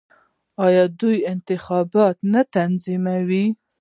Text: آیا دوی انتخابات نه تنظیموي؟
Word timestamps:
آیا 0.65 0.85
دوی 0.99 1.17
انتخابات 1.33 2.17
نه 2.33 2.41
تنظیموي؟ 2.55 3.45